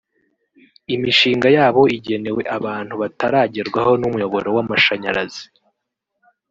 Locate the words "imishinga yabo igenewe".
0.95-2.41